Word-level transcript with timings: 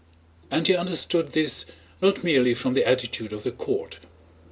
And 0.49 0.65
he 0.65 0.75
understood 0.75 1.33
this 1.33 1.67
not 2.01 2.23
merely 2.23 2.55
from 2.55 2.73
the 2.73 2.87
attitude 2.87 3.31
of 3.31 3.43
the 3.43 3.51
court. 3.51 3.99